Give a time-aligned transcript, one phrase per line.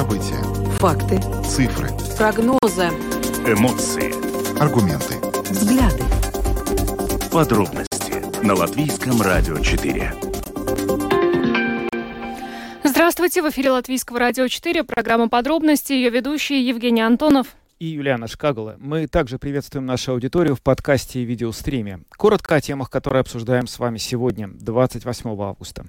[0.00, 0.42] События.
[0.78, 1.20] Факты.
[1.46, 1.90] Цифры.
[2.16, 2.88] Прогнозы.
[3.46, 4.14] Эмоции.
[4.58, 5.16] Аргументы.
[5.50, 6.02] Взгляды.
[7.30, 10.14] Подробности на Латвийском радио 4.
[12.82, 17.48] Здравствуйте, в эфире Латвийского радио 4, программа «Подробности», ее ведущий Евгений Антонов
[17.80, 18.76] и Юлиана Шкагала.
[18.78, 22.00] Мы также приветствуем нашу аудиторию в подкасте и видеостриме.
[22.10, 25.86] Коротко о темах, которые обсуждаем с вами сегодня, 28 августа.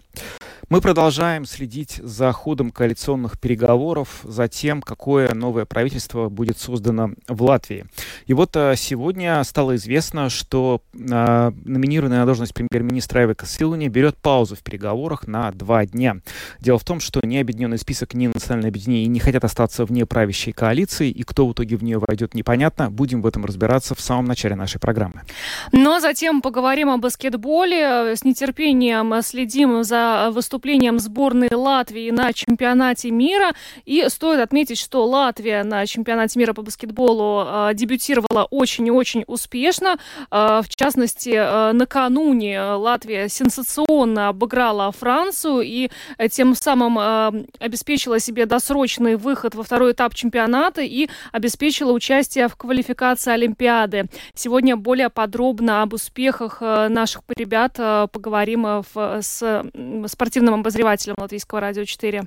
[0.70, 7.44] Мы продолжаем следить за ходом коалиционных переговоров, за тем, какое новое правительство будет создано в
[7.44, 7.88] Латвии.
[8.26, 14.16] И вот а, сегодня стало известно, что а, номинированная на должность премьер-министра Эвика Силуни берет
[14.16, 16.22] паузу в переговорах на два дня.
[16.62, 20.54] Дело в том, что ни Объединенный список, ни Национальное объединение не хотят остаться вне правящей
[20.54, 22.90] коалиции, и кто в итоге в нее войдет, непонятно.
[22.90, 25.22] Будем в этом разбираться в самом начале нашей программы.
[25.72, 28.16] Но затем поговорим о баскетболе.
[28.16, 33.52] С нетерпением следим за выступлением сборной Латвии на чемпионате мира.
[33.86, 39.24] И стоит отметить, что Латвия на чемпионате мира по баскетболу э, дебютировала очень и очень
[39.28, 39.98] успешно.
[40.30, 45.90] Э, в частности, накануне Латвия сенсационно обыграла Францию и
[46.30, 53.32] тем самым обеспечила себе досрочный выход во второй этап чемпионата и обеспечила участие в квалификации
[53.32, 54.06] Олимпиады.
[54.34, 59.64] Сегодня более подробно об успехах э, наших ребят э, поговорим э, с
[60.08, 62.24] спортивным обозревателем Латвийского радио 4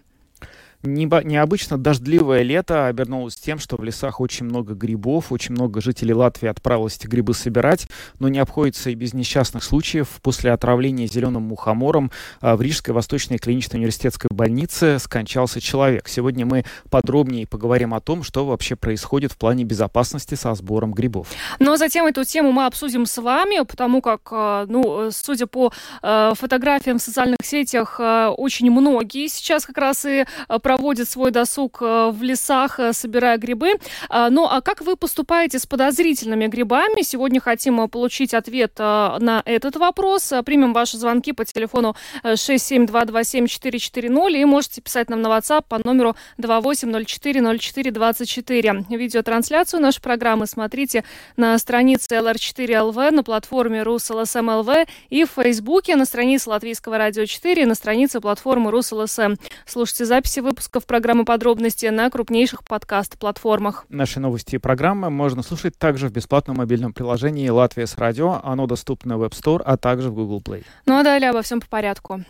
[0.85, 6.49] необычно дождливое лето обернулось тем, что в лесах очень много грибов, очень много жителей Латвии
[6.49, 7.87] отправилось эти грибы собирать,
[8.19, 10.09] но не обходится и без несчастных случаев.
[10.23, 16.09] После отравления зеленым мухомором а, в Рижской Восточной клинической университетской больнице скончался человек.
[16.09, 21.29] Сегодня мы подробнее поговорим о том, что вообще происходит в плане безопасности со сбором грибов.
[21.59, 25.47] Но ну, а затем эту тему мы обсудим с вами, потому как, а, ну, судя
[25.47, 30.25] по фотографиям в социальных сетях, очень многие сейчас как раз и
[30.63, 33.75] про проводит свой досуг э, в лесах, э, собирая грибы.
[34.09, 37.03] А, ну, а как вы поступаете с подозрительными грибами?
[37.03, 40.33] Сегодня хотим э, получить ответ на этот вопрос.
[40.45, 48.97] Примем ваши звонки по телефону 67227-440 и можете писать нам на WhatsApp по номеру 28040424.
[48.97, 51.05] Видеотрансляцию нашей программы смотрите
[51.37, 57.77] на странице LR4LV, на платформе RusLSM.LV и в Фейсбуке, на странице Латвийского радио 4 на
[57.77, 59.39] странице платформы RusLSM.
[59.67, 63.85] Слушайте записи выпуска выпусков программы «Подробности» на крупнейших подкаст-платформах.
[63.91, 68.41] Наши новости и программы можно слушать также в бесплатном мобильном приложении «Латвия с радио».
[68.43, 70.65] Оно доступно в App Store, а также в Google Play.
[70.87, 72.25] Ну а далее обо всем по порядку.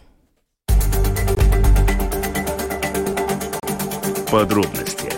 [4.31, 5.12] Подробности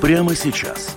[0.00, 0.96] прямо сейчас.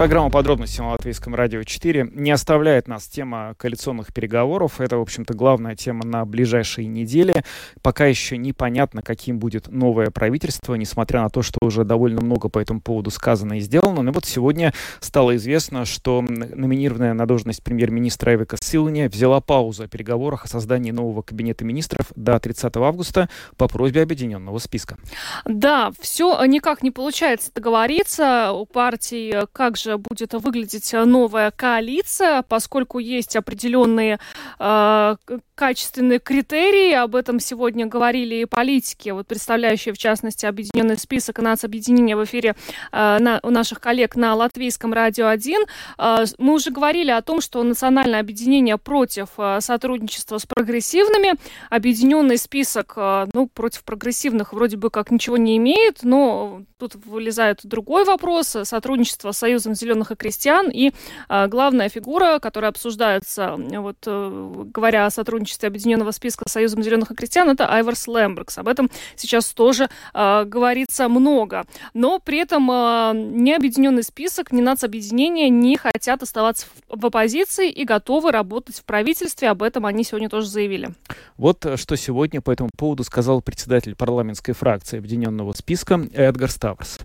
[0.00, 4.80] Программа подробности на Латвийском радио 4 не оставляет нас тема коалиционных переговоров.
[4.80, 7.44] Это, в общем-то, главная тема на ближайшие недели.
[7.82, 12.58] Пока еще непонятно, каким будет новое правительство, несмотря на то, что уже довольно много по
[12.58, 14.00] этому поводу сказано и сделано.
[14.00, 19.86] Но вот сегодня стало известно, что номинированная на должность премьер-министра Эвика Силани взяла паузу о
[19.86, 23.28] переговорах о создании нового кабинета министров до 30 августа
[23.58, 24.96] по просьбе объединенного списка.
[25.44, 28.52] Да, все никак не получается договориться.
[28.54, 34.18] У партии как же будет выглядеть новая коалиция, поскольку есть определенные
[34.58, 35.16] э,
[35.60, 36.94] качественные критерии.
[36.94, 42.56] Об этом сегодня говорили и политики, вот представляющие в частности объединенный список нацобъединения в эфире
[42.92, 45.60] э, на, у наших коллег на латвийском радио 1.
[45.98, 51.34] Э, мы уже говорили о том, что национальное объединение против э, сотрудничества с прогрессивными.
[51.68, 57.60] Объединенный список, э, ну, против прогрессивных вроде бы как ничего не имеет, но тут вылезает
[57.64, 58.56] другой вопрос.
[58.62, 60.70] Сотрудничество с Союзом зеленых и крестьян.
[60.70, 60.92] И
[61.28, 67.10] э, главная фигура, которая обсуждается, вот э, говоря о сотрудничестве Объединенного списка с Союзом зеленых
[67.10, 68.58] и крестьян, это Айварс Лембрекс.
[68.58, 71.64] Об этом сейчас тоже э, говорится много.
[71.94, 77.70] Но при этом э, ни Объединенный список, ни нацобъединение не хотят оставаться в, в оппозиции
[77.70, 79.50] и готовы работать в правительстве.
[79.50, 80.90] Об этом они сегодня тоже заявили.
[81.36, 86.98] Вот э, что сегодня по этому поводу сказал председатель парламентской фракции Объединенного списка Эдгар Ставрс.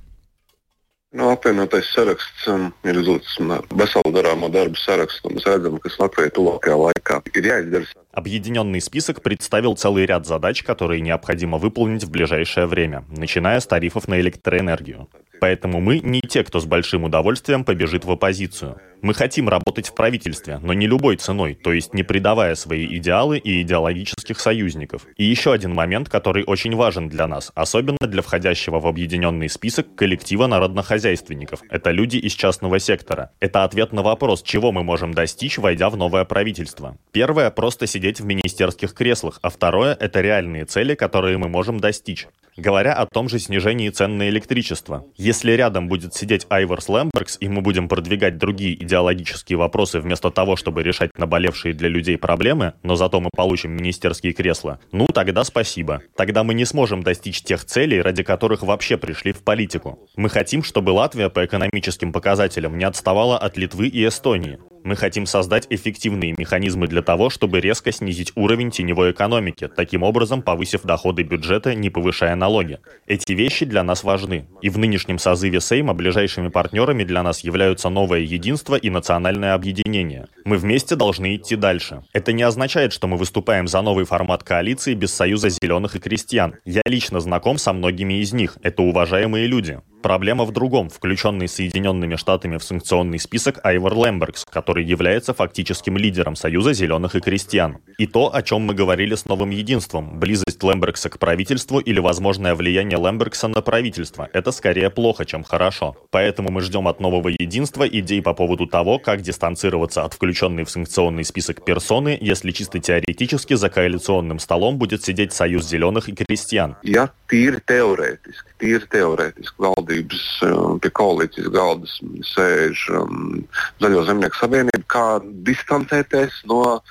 [1.15, 3.37] Nu, apvienotais saraksts um, ir uzlicis
[3.71, 5.29] veselu darāmo darbu sarakstu.
[5.31, 7.87] Mēs redzam, kas Latvijai tuvākajā laikā ir jāizdara.
[8.15, 14.07] Объединенный список представил целый ряд задач, которые необходимо выполнить в ближайшее время, начиная с тарифов
[14.07, 15.09] на электроэнергию.
[15.41, 18.79] Поэтому мы не те, кто с большим удовольствием побежит в оппозицию.
[19.01, 23.37] Мы хотим работать в правительстве, но не любой ценой, то есть не предавая свои идеалы
[23.37, 25.05] и идеологических союзников.
[25.17, 29.93] И еще один момент, который очень важен для нас, особенно для входящего в объединенный список
[29.95, 31.61] коллектива народнохозяйственников.
[31.69, 33.31] Это люди из частного сектора.
[33.39, 36.97] Это ответ на вопрос, чего мы можем достичь, войдя в новое правительство.
[37.11, 41.79] Первое– просто сидеть сидеть в министерских креслах, а второе– это реальные цели, которые мы можем
[41.79, 42.27] достичь.
[42.55, 45.05] Говоря о том же снижении цен на электричество.
[45.17, 50.55] Если рядом будет сидеть Айворс Лэмбергс, и мы будем продвигать другие идеологические вопросы вместо того,
[50.55, 56.01] чтобы решать наболевшие для людей проблемы, но зато мы получим министерские кресла, ну тогда спасибо.
[56.15, 59.99] Тогда мы не сможем достичь тех целей, ради которых вообще пришли в политику.
[60.15, 64.59] Мы хотим, чтобы Латвия по экономическим показателям не отставала от Литвы и Эстонии.
[64.85, 70.43] Мы хотим создать эффективные механизмы для того, чтобы резко снизить уровень теневой экономики, таким образом
[70.43, 72.77] повысив доходы бюджета, не повышая налоги.
[73.07, 74.45] Эти вещи для нас важны.
[74.61, 80.27] И в нынешнем созыве Сейма ближайшими партнерами для нас являются новое единство и национальное объединение.
[80.45, 82.03] Мы вместе должны идти дальше.
[82.13, 86.57] Это не означает, что мы выступаем за новый формат коалиции без союза зеленых и крестьян.
[86.63, 88.57] Я лично знаком со многими из них.
[88.61, 89.79] Это уважаемые люди.
[90.05, 90.91] Проблема в другом.
[90.91, 97.19] Включенный Соединенными Штатами в санкционный список Айвор Лэмбергс, который является фактическим лидером Союза зеленых и
[97.19, 97.79] крестьян.
[97.97, 102.53] И то, о чем мы говорили с новым единством, близость Лэмбергса к правительству или возможное
[102.53, 105.95] влияние Лэмбергса на правительство, это скорее плохо, чем хорошо.
[106.11, 110.69] Поэтому мы ждем от нового единства идей по поводу того, как дистанцироваться от включенной в
[110.69, 116.77] санкционный список персоны, если чисто теоретически за коалиционным столом будет сидеть Союз зеленых и крестьян.
[116.83, 121.89] Ja tīri teorētiski, tīri teorētiski valdības um, pie koalīcijas galda
[122.31, 123.45] sēž um,
[123.83, 125.05] Zaļo zemnieku savienība, kā
[125.47, 126.81] distancēties no uh,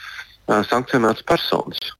[0.70, 1.94] sankcionētas personas.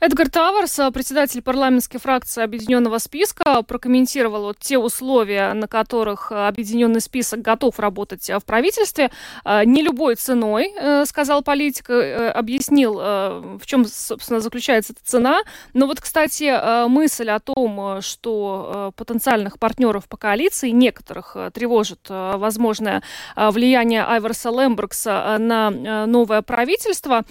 [0.00, 7.42] Эдгар Таварс, председатель парламентской фракции Объединенного списка, прокомментировал вот те условия, на которых Объединенный список
[7.42, 9.10] готов работать в правительстве.
[9.44, 10.72] Не любой ценой,
[11.04, 15.40] сказал политик, объяснил, в чем, собственно, заключается эта цена.
[15.74, 23.02] Но вот, кстати, мысль о том, что потенциальных партнеров по коалиции некоторых тревожит возможное
[23.34, 25.70] влияние Айверса Лембергса на
[26.06, 27.24] новое правительство,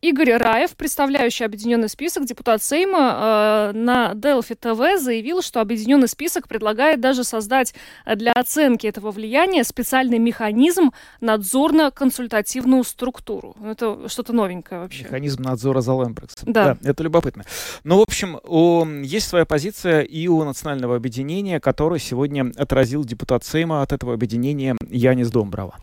[0.00, 6.46] Игорь Раев, представляющий объединенный список, депутат Сейма, э, на Delphi ТВ заявил, что объединенный список
[6.46, 7.74] предлагает даже создать
[8.06, 13.56] для оценки этого влияния специальный механизм надзорно-консультативную структуру.
[13.64, 15.02] Это что-то новенькое вообще.
[15.02, 16.52] Механизм надзора за Лэмбрексом.
[16.52, 16.76] Да.
[16.80, 16.90] да.
[16.90, 17.44] Это любопытно.
[17.82, 23.44] Ну, в общем, у, есть своя позиция и у национального объединения, которую сегодня отразил депутат
[23.44, 25.74] Сейма от этого объединения Янис Домброва.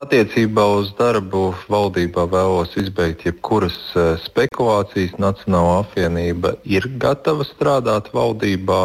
[0.00, 3.74] Attiecībā uz darbu valdībā vēlos izbeigt jebkuras
[4.22, 5.18] spekulācijas.
[5.20, 8.78] Nacionāla apvienība ir gatava strādāt valdībā.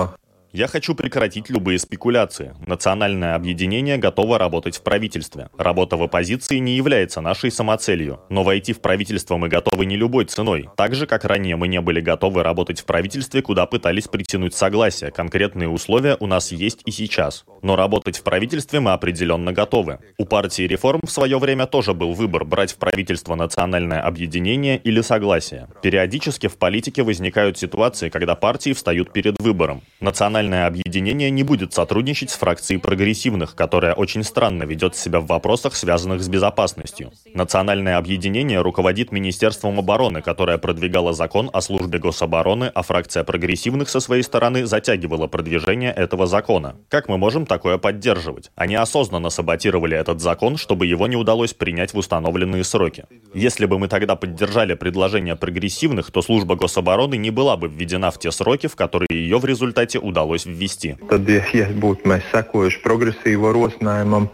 [0.55, 2.55] Я хочу прекратить любые спекуляции.
[2.65, 5.49] Национальное объединение готово работать в правительстве.
[5.57, 8.21] Работа в оппозиции не является нашей самоцелью.
[8.29, 10.69] Но войти в правительство мы готовы не любой ценой.
[10.77, 15.11] Так же, как ранее мы не были готовы работать в правительстве, куда пытались притянуть согласие.
[15.11, 17.43] Конкретные условия у нас есть и сейчас.
[17.61, 19.99] Но работать в правительстве мы определенно готовы.
[20.17, 25.01] У партии реформ в свое время тоже был выбор брать в правительство национальное объединение или
[25.01, 25.67] согласие.
[25.81, 29.81] Периодически в политике возникают ситуации, когда партии встают перед выбором.
[29.99, 35.75] Национальное объединение не будет сотрудничать с фракцией прогрессивных, которая очень странно ведет себя в вопросах,
[35.75, 37.11] связанных с безопасностью.
[37.33, 43.99] Национальное объединение руководит Министерством обороны, которое продвигало закон о службе гособороны, а фракция прогрессивных со
[43.99, 46.75] своей стороны затягивала продвижение этого закона.
[46.89, 48.51] Как мы можем такое поддерживать?
[48.55, 53.05] Они осознанно саботировали этот закон, чтобы его не удалось принять в установленные сроки.
[53.33, 58.19] Если бы мы тогда поддержали предложение прогрессивных, то служба гособороны не была бы введена в
[58.19, 60.97] те сроки, в которые ее в результате удалось ввести.
[61.07, 64.27] Tad, ja, ja būtu mēs sekojuši progresīvo rosinājumam,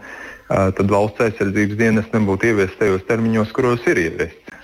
[0.48, 4.58] tad valsts aizsardzības dienas nebūtu ieviests tajos termiņos, kuros ir ieviests.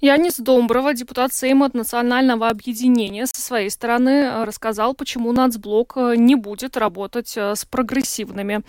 [0.00, 6.76] Янис Домброва, депутат Сейма от Национального объединения, со своей стороны рассказал, почему нацблок не будет
[6.76, 8.62] работать с прогрессивными.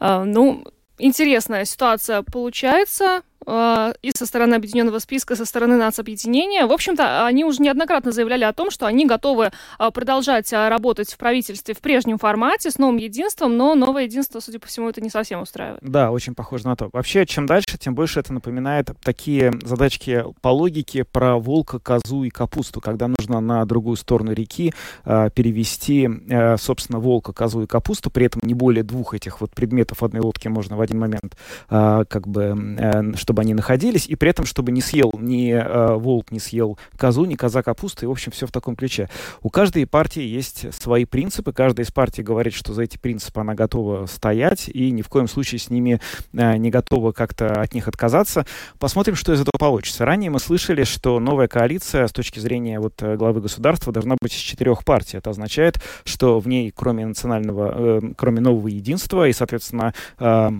[0.00, 0.64] Ну,
[0.98, 6.66] интересная ситуация получается и со стороны Объединенного списка, со стороны нацобъединения.
[6.66, 9.52] В общем-то, они уже неоднократно заявляли о том, что они готовы
[9.92, 14.66] продолжать работать в правительстве в прежнем формате с новым единством, но новое единство, судя по
[14.66, 15.80] всему, это не совсем устраивает.
[15.82, 16.90] Да, очень похоже на то.
[16.92, 22.30] Вообще, чем дальше, тем больше это напоминает такие задачки по логике про волка, козу и
[22.30, 24.72] капусту, когда нужно на другую сторону реки
[25.04, 29.52] э, перевести, э, собственно, волка, козу и капусту, при этом не более двух этих вот
[29.52, 31.36] предметов одной лодке можно в один момент,
[31.70, 35.94] э, как бы, э, чтобы они находились, и при этом, чтобы не съел ни э,
[35.94, 39.08] волк, не съел козу, ни коза капусты, и, в общем, все в таком ключе.
[39.42, 43.54] У каждой партии есть свои принципы, каждая из партий говорит, что за эти принципы она
[43.54, 46.00] готова стоять, и ни в коем случае с ними
[46.32, 48.46] э, не готова как-то от них отказаться.
[48.78, 50.04] Посмотрим, что из этого получится.
[50.04, 54.38] Ранее мы слышали, что новая коалиция с точки зрения вот главы государства должна быть из
[54.38, 55.18] четырех партий.
[55.18, 60.50] Это означает, что в ней, кроме национального, э, кроме нового единства и, соответственно, э,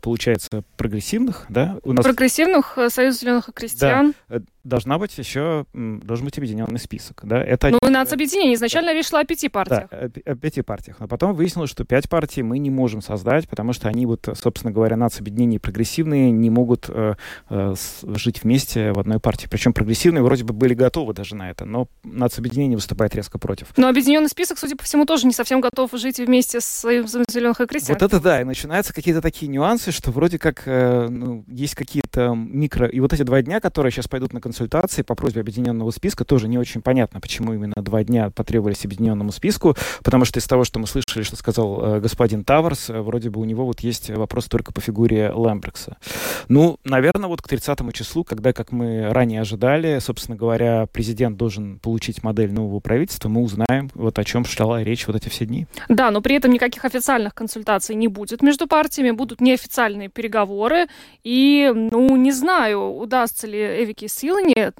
[0.00, 4.14] получается прогрессивных, да, у нас прогрессивных, э, Союз зеленых и крестьян.
[4.28, 4.40] Да.
[4.64, 7.20] Должна быть еще, должен быть объединенный список.
[7.22, 7.42] Да?
[7.42, 7.70] Это...
[7.70, 8.54] Ну, нацобъединение.
[8.54, 8.94] Изначально да.
[8.94, 9.88] речь шла о пяти партиях.
[9.90, 11.00] Да, о пяти партиях.
[11.00, 14.72] Но потом выяснилось, что пять партий мы не можем создать, потому что они, вот, собственно
[14.72, 17.14] говоря, нацобъединения прогрессивные не могут э,
[17.50, 19.48] э, жить вместе в одной партии.
[19.50, 23.68] Причем прогрессивные вроде бы были готовы даже на это, но нацобъединение выступает резко против.
[23.76, 27.60] Но объединенный список, судя по всему, тоже не совсем готов жить вместе с Союзом зеленых
[27.60, 27.98] и крестьян.
[27.98, 32.34] Вот это да, и начинаются какие-то такие нюансы, что вроде как э, ну, есть какие-то
[32.34, 32.86] микро...
[32.86, 36.46] И вот эти два дня, которые сейчас пойдут на консультации по просьбе объединенного списка, тоже
[36.46, 40.78] не очень понятно, почему именно два дня потребовались объединенному списку, потому что из того, что
[40.78, 44.44] мы слышали, что сказал э, господин Таварс, э, вроде бы у него вот есть вопрос
[44.44, 45.96] только по фигуре Лэмбрекса.
[46.46, 51.80] Ну, наверное, вот к 30 числу, когда, как мы ранее ожидали, собственно говоря, президент должен
[51.80, 55.66] получить модель нового правительства, мы узнаем, вот о чем шла речь вот эти все дни.
[55.88, 60.86] Да, но при этом никаких официальных консультаций не будет между партиями, будут неофициальные переговоры,
[61.24, 64.06] и, ну, не знаю, удастся ли Эвике
[64.44, 64.72] Силане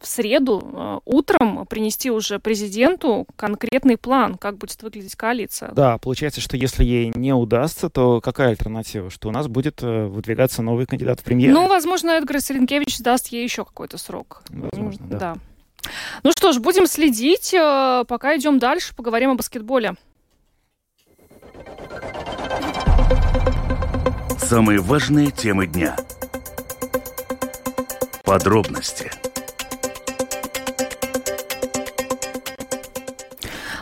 [0.00, 5.72] в среду э, утром принести уже президенту конкретный план, как будет выглядеть коалиция.
[5.72, 9.10] Да, получается, что если ей не удастся, то какая альтернатива?
[9.10, 11.52] Что у нас будет э, выдвигаться новый кандидат в премьер?
[11.52, 14.42] Ну, возможно, Эдгар Саренкевич даст ей еще какой-то срок.
[14.50, 15.18] Возможно, да.
[15.18, 15.36] да.
[16.22, 17.52] Ну что ж, будем следить.
[17.54, 19.94] Э, пока идем дальше, поговорим о баскетболе.
[24.38, 25.96] Самые важные темы дня.
[28.28, 29.27] Подробности.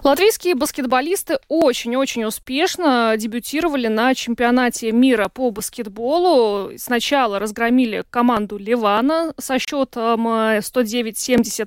[0.07, 6.79] Латвийские баскетболисты очень-очень успешно дебютировали на чемпионате мира по баскетболу.
[6.79, 11.65] Сначала разгромили команду Ливана со счетом 109-70.
[11.65, 11.67] Э,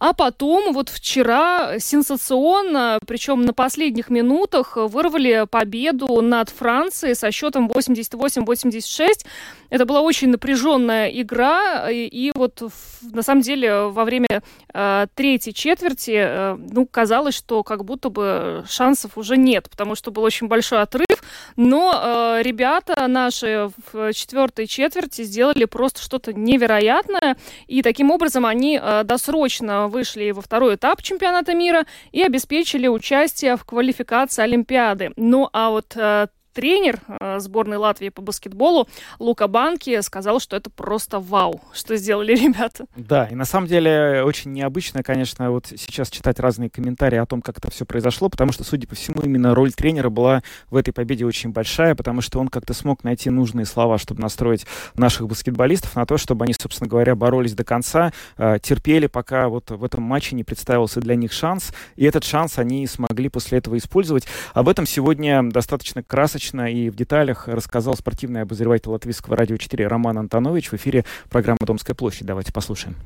[0.00, 7.68] а потом вот вчера сенсационно, причем на последних минутах, вырвали победу над Францией со счетом
[7.68, 9.26] 88-86.
[9.68, 12.62] Это была очень напряженная игра, и, и вот
[13.02, 18.64] на самом деле во время э, третьей четверти, э, ну, казалось, что как будто бы
[18.68, 21.22] шансов уже нет, потому что был очень большой отрыв,
[21.54, 27.36] но э, ребята наши в четвертой четверти сделали просто что-то невероятное,
[27.68, 33.56] и таким образом они э, досрочно вышли во второй этап чемпионата мира и обеспечили участие
[33.56, 35.12] в квалификации Олимпиады.
[35.14, 38.88] Ну а вот э, тренер э, сборной Латвии по баскетболу
[39.18, 42.86] Лука Банки сказал, что это просто вау, что сделали ребята.
[42.96, 47.42] Да, и на самом деле очень необычно, конечно, вот сейчас читать разные комментарии о том,
[47.42, 50.92] как это все произошло, потому что, судя по всему, именно роль тренера была в этой
[50.92, 55.94] победе очень большая, потому что он как-то смог найти нужные слова, чтобы настроить наших баскетболистов
[55.96, 60.02] на то, чтобы они, собственно говоря, боролись до конца, э, терпели, пока вот в этом
[60.02, 64.26] матче не представился для них шанс, и этот шанс они смогли после этого использовать.
[64.54, 69.86] Об этом сегодня достаточно красочно красочно и в деталях рассказал спортивный обозреватель Латвийского радио 4
[69.86, 72.26] Роман Антонович в эфире программы «Домская площадь».
[72.26, 72.96] Давайте послушаем.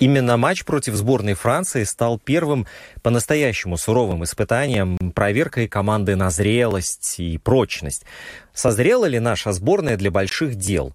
[0.00, 2.66] Именно матч против сборной Франции стал первым
[3.02, 8.04] по-настоящему суровым испытанием, проверкой команды на зрелость и прочность.
[8.52, 10.94] Созрела ли наша сборная для больших дел?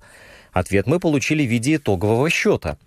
[0.57, 2.79] Ответ мы получили в виде итогового счета.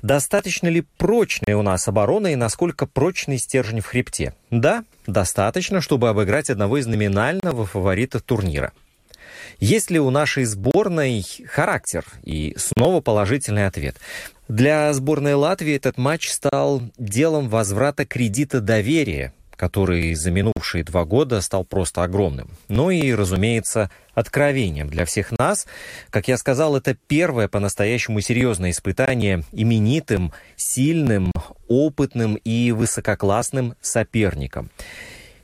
[0.00, 4.32] Достаточно ли прочная у нас оборона и насколько прочный стержень в хребте?
[4.50, 8.72] Да, достаточно, чтобы обыграть одного из номинального фаворита турнира.
[9.58, 12.06] Есть ли у нашей сборной характер?
[12.24, 13.96] И снова положительный ответ.
[14.48, 21.42] Для сборной Латвии этот матч стал делом возврата кредита доверия который за минувшие два года
[21.42, 22.48] стал просто огромным.
[22.68, 25.66] Ну и, разумеется, откровением для всех нас.
[26.08, 31.30] Как я сказал, это первое по-настоящему серьезное испытание именитым, сильным,
[31.68, 34.70] опытным и высококлассным соперником.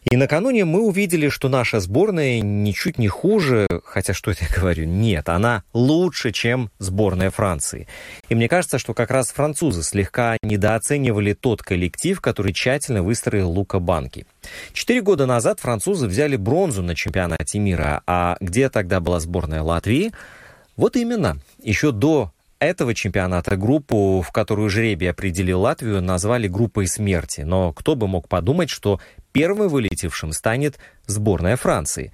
[0.08, 4.84] И накануне мы увидели, что наша сборная ничуть не хуже, хотя что это я говорю,
[4.84, 7.88] нет, она лучше, чем сборная Франции.
[8.28, 13.80] И мне кажется, что как раз французы слегка недооценивали тот коллектив, который тщательно выстроил Лука
[13.80, 14.26] Банки.
[14.72, 20.12] Четыре года назад французы взяли бронзу на чемпионате мира, а где тогда была сборная Латвии?
[20.76, 27.42] Вот именно, еще до этого чемпионата группу, в которую жребий определил Латвию, назвали группой смерти.
[27.42, 29.00] Но кто бы мог подумать, что
[29.36, 32.10] первым вылетевшим станет сборная Франции.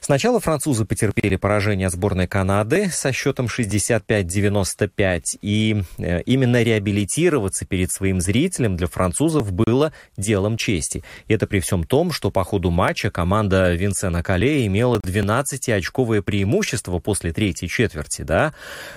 [0.00, 8.20] Сначала французы потерпели поражение сборной Канады со счетом 65-95, и э, именно реабилитироваться перед своим
[8.20, 11.02] зрителем для французов было делом чести.
[11.28, 16.98] И это при всем том, что по ходу матча команда Винсена Кале имела 12-очковое преимущество
[16.98, 18.52] после третьей четверти, да?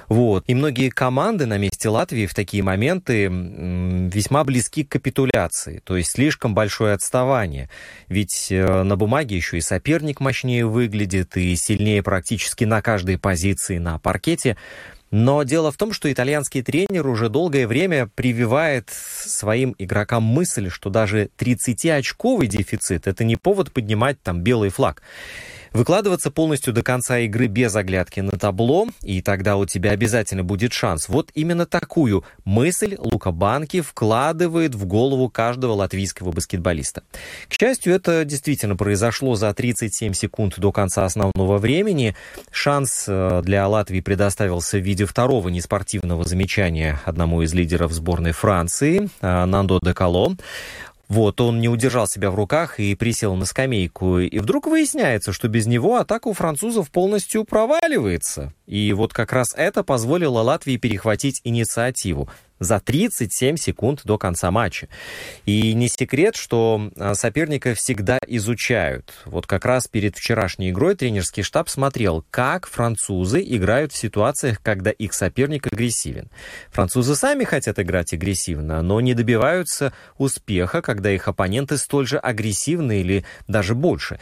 [0.09, 0.43] Вот.
[0.47, 6.11] И многие команды на месте Латвии в такие моменты весьма близки к капитуляции, то есть
[6.11, 7.68] слишком большое отставание.
[8.07, 13.77] Ведь э, на бумаге еще и соперник мощнее выглядит и сильнее практически на каждой позиции
[13.77, 14.57] на паркете.
[15.11, 20.89] Но дело в том, что итальянский тренер уже долгое время прививает своим игрокам мысль, что
[20.89, 25.01] даже 30-очковый дефицит– это не повод поднимать там белый флаг.
[25.73, 30.73] Выкладываться полностью до конца игры без оглядки на табло, и тогда у тебя обязательно будет
[30.73, 31.09] шанс.
[31.09, 37.03] Вот именно такую мысль Лука Банки вкладывает в голову каждого латвийского баскетболиста.
[37.47, 42.15] К счастью, это действительно произошло за 37 секунд до конца основного времени.
[42.51, 49.09] Шанс э, для Латвии предоставился в виде второго неспортивного замечания одному из лидеров сборной Франции,
[49.21, 50.35] э, Нандо Декало.
[51.09, 54.19] Вот, он не удержал себя в руках и присел на скамейку.
[54.19, 58.53] И вдруг выясняется, что без него атака у французов полностью проваливается.
[58.67, 64.87] И вот как раз это позволило Латвии перехватить инициативу за 37 секунд до конца матча.
[65.45, 69.13] И не секрет, что а, соперника всегда изучают.
[69.25, 74.91] Вот как раз перед вчерашней игрой тренерский штаб смотрел, как французы играют в ситуациях, когда
[74.91, 76.29] их соперник агрессивен.
[76.71, 83.01] Французы сами хотят играть агрессивно, но не добиваются успеха, когда их оппоненты столь же агрессивны
[83.01, 84.19] или даже больше.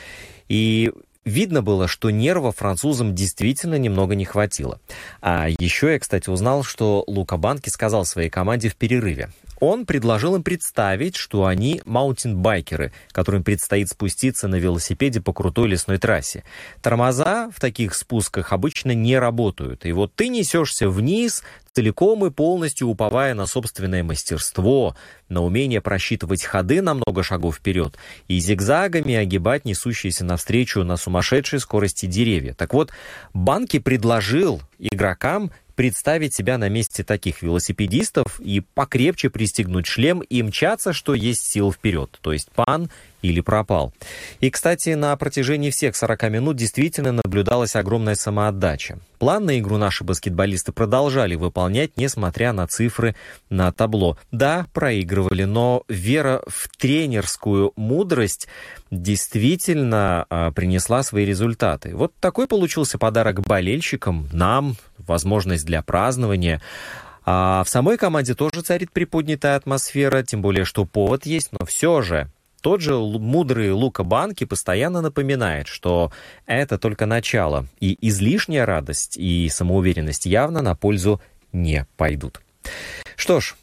[0.47, 0.93] И
[1.27, 4.79] Видно было, что нерва французам действительно немного не хватило.
[5.19, 9.29] А еще я, кстати, узнал, что Лука Банки сказал своей команде в перерыве.
[9.59, 15.97] Он предложил им представить, что они маунтинбайкеры, которым предстоит спуститься на велосипеде по крутой лесной
[15.97, 16.43] трассе.
[16.81, 19.85] Тормоза в таких спусках обычно не работают.
[19.85, 24.95] И вот ты несешься вниз, целиком и полностью уповая на собственное мастерство,
[25.29, 27.97] на умение просчитывать ходы на много шагов вперед
[28.27, 32.53] и зигзагами огибать несущиеся навстречу на сумасшедшей скорости деревья.
[32.53, 32.91] Так вот,
[33.33, 40.91] Банки предложил игрокам представить себя на месте таких велосипедистов и покрепче пристегнуть шлем и мчаться,
[40.91, 42.17] что есть сил вперед.
[42.21, 42.89] То есть пан
[43.21, 43.93] или пропал.
[44.39, 48.99] И, кстати, на протяжении всех 40 минут действительно наблюдалась огромная самоотдача.
[49.19, 53.15] План на игру наши баскетболисты продолжали выполнять, несмотря на цифры
[53.49, 54.17] на табло.
[54.31, 58.47] Да, проигрывали, но вера в тренерскую мудрость
[58.91, 61.95] действительно а, принесла свои результаты.
[61.95, 66.61] Вот такой получился подарок болельщикам, нам, возможность для празднования.
[67.25, 72.01] А в самой команде тоже царит приподнятая атмосфера, тем более, что повод есть, но все
[72.01, 72.29] же
[72.67, 76.11] тот же мудрый Лука Банки постоянно напоминает, что
[76.45, 81.21] это только начало, и излишняя радость и самоуверенность явно на пользу
[81.53, 82.41] не пойдут.
[83.15, 83.55] Что ж,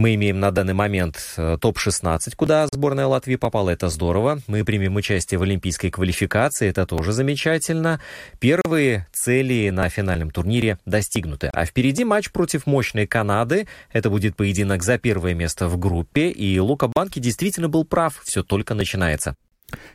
[0.00, 3.68] мы имеем на данный момент э, топ-16, куда сборная Латвии попала.
[3.68, 4.40] Это здорово.
[4.46, 6.70] Мы примем участие в олимпийской квалификации.
[6.70, 8.00] Это тоже замечательно.
[8.38, 11.48] Первые цели на финальном турнире достигнуты.
[11.52, 13.68] А впереди матч против мощной Канады.
[13.92, 16.30] Это будет поединок за первое место в группе.
[16.30, 18.22] И Лука Банки действительно был прав.
[18.24, 19.36] Все только начинается.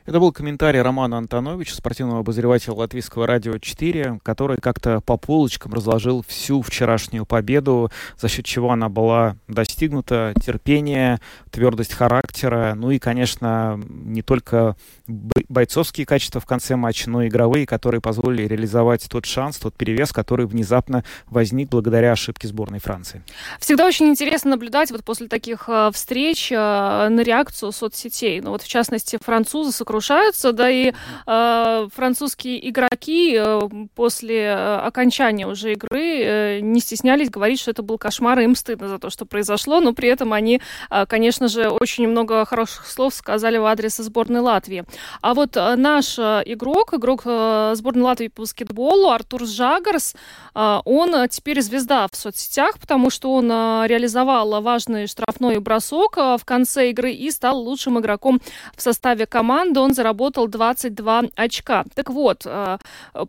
[0.06, 6.24] Это был комментарий Романа Антоновича, спортивного обозревателя Латвийского радио 4, который как-то по полочкам разложил
[6.28, 11.20] всю вчерашнюю победу, за счет чего она была достигнута, терпение,
[11.52, 14.76] твердость характера, ну и, конечно, не только
[15.08, 20.12] бойцовские качества в конце матча, но и игровые, которые позволили реализовать тот шанс, тот перевес,
[20.12, 23.24] который внезапно возник благодаря ошибке сборной Франции.
[23.60, 28.42] Всегда очень интересно наблюдать вот после таких э, встреч э, на реакцию соцсетей.
[28.42, 30.94] Ну вот, в частности, французы французы сокрушаются, да и
[31.26, 33.62] э, французские игроки э,
[33.96, 38.56] после э, окончания уже игры э, не стеснялись говорить, что это был кошмар, и им
[38.56, 42.88] стыдно за то, что произошло, но при этом они, э, конечно же, очень много хороших
[42.88, 44.86] слов сказали в адрес сборной Латвии.
[45.22, 50.16] А вот э, наш э, игрок, игрок сборной Латвии по баскетболу Артур Жагарс,
[50.54, 57.12] он теперь звезда в соцсетях, потому что он реализовал важный штрафной бросок в конце игры
[57.12, 58.40] и стал лучшим игроком
[58.76, 61.86] в составе команды команды он заработал 22 очка.
[61.96, 62.78] Так вот, э,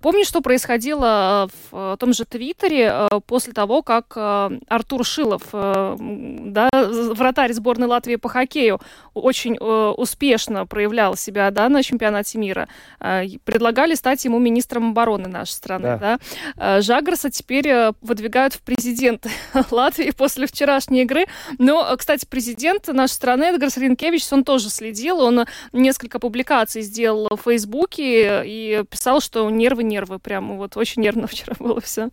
[0.00, 6.68] помнишь, что происходило в том же Твиттере э, после того, как э, Артур Шилов, да,
[6.72, 8.80] вратарь сборной Латвии по хоккею,
[9.14, 12.68] очень успешно проявлял себя да, на чемпионате мира.
[12.98, 15.98] Предлагали стать ему министром обороны нашей страны.
[16.00, 16.18] Да.
[16.56, 16.80] Да?
[16.82, 19.30] Жаграса теперь выдвигают в президенты
[19.70, 21.26] Латвии после вчерашней игры.
[21.58, 27.28] Но, кстати, президент нашей страны Эдгар Ринкевич, он тоже следил, он несколько несколько публикаций сделал
[27.30, 32.08] в Фейсбуке и писал, что нервы-нервы, прям вот очень нервно вчера было все.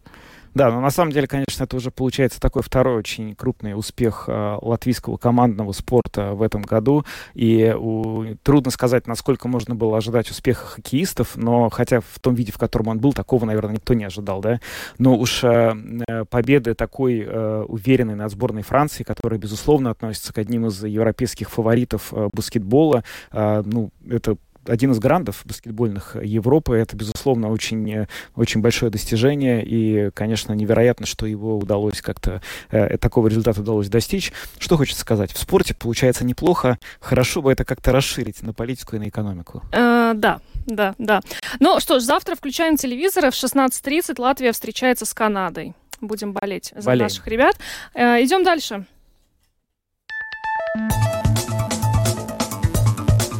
[0.53, 4.57] Да, но на самом деле, конечно, это уже получается такой второй очень крупный успех э,
[4.61, 7.05] латвийского командного спорта в этом году.
[7.33, 12.51] И у, трудно сказать, насколько можно было ожидать успеха хоккеистов, но хотя в том виде,
[12.51, 14.59] в котором он был, такого, наверное, никто не ожидал, да.
[14.97, 15.73] Но уж э,
[16.07, 21.49] э победы такой э, уверенной над сборной Франции, которая, безусловно, относится к одним из европейских
[21.49, 26.75] фаворитов э, баскетбола, э, ну, это один из грандов баскетбольных Европы.
[26.75, 29.63] Это, безусловно, очень, очень большое достижение.
[29.65, 34.31] И, конечно, невероятно, что его удалось как-то, э, такого результата удалось достичь.
[34.57, 35.31] Что хочется сказать?
[35.31, 36.77] В спорте получается неплохо.
[36.99, 39.63] Хорошо бы это как-то расширить на политику и на экономику.
[39.71, 41.21] Э, да, да, да.
[41.59, 43.31] Ну что ж, завтра включаем телевизоры.
[43.31, 45.73] В 16.30 Латвия встречается с Канадой.
[46.01, 47.05] Будем болеть за Болеем.
[47.05, 47.55] наших ребят.
[47.93, 48.85] Э, идем дальше.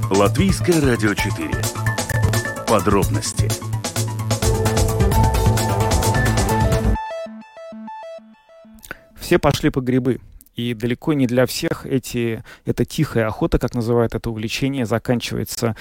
[0.10, 1.50] Латвийское радио 4.
[2.68, 3.50] Подробности.
[9.16, 10.20] Все пошли по грибы.
[10.56, 15.76] И далеко не для всех эти, эта тихая охота, как называют это увлечение, заканчивается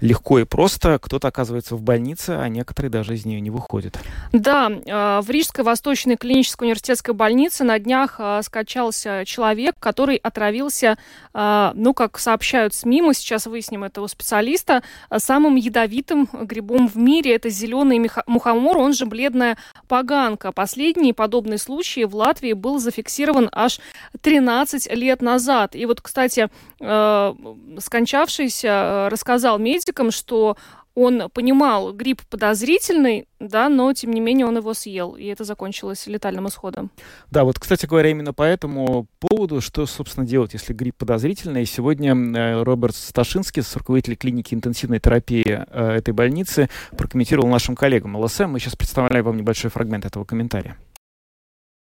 [0.00, 0.98] легко и просто.
[1.00, 3.98] Кто-то оказывается в больнице, а некоторые даже из нее не выходят.
[4.32, 10.98] Да, э, в Рижской Восточной клинической университетской больнице на днях э, скачался человек, который отравился,
[11.34, 14.82] э, ну, как сообщают СМИ, мы сейчас выясним этого специалиста,
[15.16, 17.34] самым ядовитым грибом в мире.
[17.34, 19.56] Это зеленый мухомор, он же бледная
[19.88, 20.52] поганка.
[20.52, 23.80] Последний подобный случай в Латвии был зафиксирован аж
[24.20, 25.74] 13 лет назад.
[25.74, 30.56] И вот, кстати, скончавшийся рассказал медик, скептиком, что
[30.94, 36.06] он понимал, грипп подозрительный, да, но тем не менее он его съел, и это закончилось
[36.06, 36.90] летальным исходом.
[37.30, 41.66] Да, вот, кстати говоря, именно по этому поводу, что, собственно, делать, если грипп подозрительный.
[41.66, 48.46] Сегодня э, Роберт Сташинский, руководитель клиники интенсивной терапии э, этой больницы, прокомментировал нашим коллегам ЛСМ.
[48.46, 50.78] Мы сейчас представляем вам небольшой фрагмент этого комментария.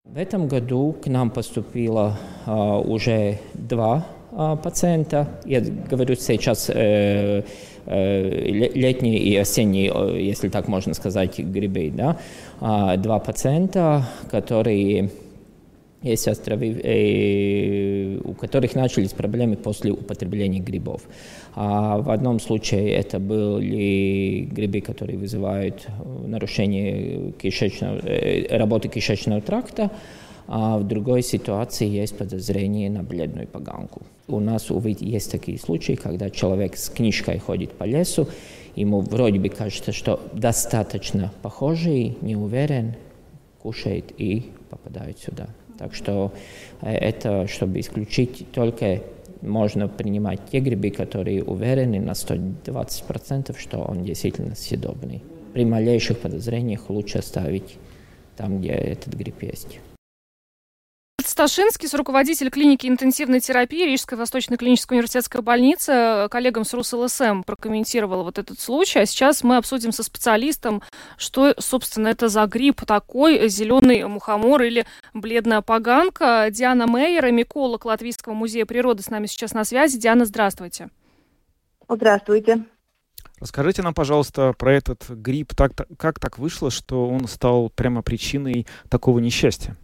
[0.03, 5.27] В этом году к нам поступило э, уже два э, пациента.
[5.45, 7.43] Я говорю сейчас э,
[7.85, 11.91] Э, летние и осенние, э, если так можно сказать, грибы.
[11.93, 12.17] Да?
[12.59, 15.09] А, два пациента, которые
[16.03, 21.01] есть островы, э, у которых начались проблемы после употребления грибов.
[21.55, 25.87] А в одном случае это были грибы, которые вызывают
[26.25, 27.99] нарушение кишечного,
[28.49, 29.91] работы кишечного тракта,
[30.53, 34.01] а в другой ситуации есть подозрение на бледную поганку.
[34.27, 38.27] У нас, увы, есть такие случаи, когда человек с книжкой ходит по лесу,
[38.75, 42.95] ему вроде бы кажется, что достаточно похожий, не уверен,
[43.63, 45.47] кушает и попадает сюда.
[45.77, 46.33] Так что
[46.81, 49.03] э, это, чтобы исключить, только
[49.41, 55.23] можно принимать те грибы, которые уверены на 120%, что он действительно съедобный.
[55.53, 57.77] При малейших подозрениях лучше оставить
[58.35, 59.79] там, где этот гриб есть.
[61.27, 68.37] Сташинский, руководитель клиники интенсивной терапии Рижской Восточной клинической университетской больницы, коллегам с РусЛСМ прокомментировал вот
[68.37, 68.99] этот случай.
[68.99, 70.81] А сейчас мы обсудим со специалистом,
[71.17, 76.47] что, собственно, это за гриб такой, зеленый мухомор или бледная поганка.
[76.51, 79.97] Диана Мейер, миколог Латвийского музея природы, с нами сейчас на связи.
[79.97, 80.89] Диана, здравствуйте.
[81.89, 82.65] Здравствуйте.
[83.39, 85.55] Расскажите нам, пожалуйста, про этот гриб.
[85.55, 89.75] Так, как так вышло, что он стал прямо причиной такого несчастья?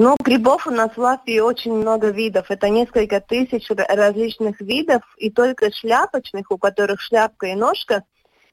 [0.00, 2.52] Ну, грибов у нас в Латвии очень много видов.
[2.52, 8.04] Это несколько тысяч различных видов, и только шляпочных, у которых шляпка и ножка,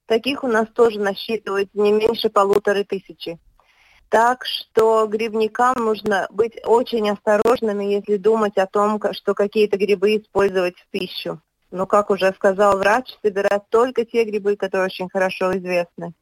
[0.08, 3.38] таких у нас тоже насчитывается не меньше полутора тысячи.
[4.10, 10.76] Так что грибникам нужно быть очень осторожными, если думать о том, что какие-то грибы использовать
[10.80, 11.40] в пищу.
[11.76, 16.14] Но, как уже сказал врач, собирать только те грибы, которые очень хорошо известны.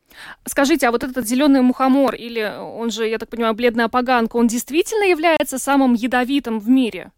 [0.45, 4.47] Скажите, а вот этот зеленый мухомор, или он же, я так понимаю, бледная поганка, он
[4.47, 7.11] действительно является самым ядовитым в мире?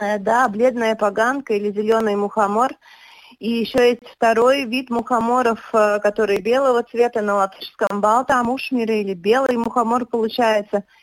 [0.00, 2.72] Э, да, бледная поганка или зеленый мухомор.
[3.38, 9.12] И еще есть второй вид мухоморов, э, который белого цвета на латышском балта мушмире или
[9.12, 10.84] белый мухомор получается–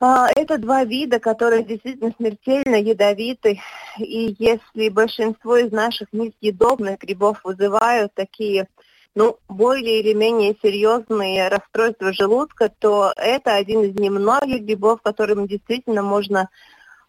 [0.00, 3.60] это два вида, которые действительно смертельно ядовиты.
[3.98, 8.68] И если большинство из наших несъедобных грибов вызывают такие
[9.14, 16.02] ну, более или менее серьезные расстройства желудка, то это один из немногих грибов, которым действительно
[16.02, 16.50] можно,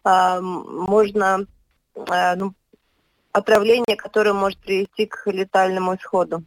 [0.06, 1.46] э, можно
[1.94, 2.54] э, ну,
[3.32, 6.44] отравление, которое может привести к летальному исходу.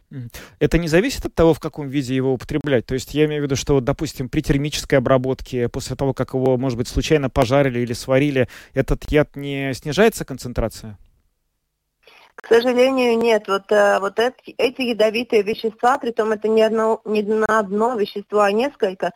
[0.58, 2.86] Это не зависит от того, в каком виде его употреблять?
[2.86, 6.56] То есть я имею в виду, что, допустим, при термической обработке, после того, как его,
[6.56, 10.98] может быть, случайно пожарили или сварили, этот яд не снижается концентрация?
[12.34, 13.46] К сожалению, нет.
[13.46, 18.40] Вот, э, вот эти, эти ядовитые вещества, при том это не, одно, не одно вещество,
[18.40, 19.12] а несколько,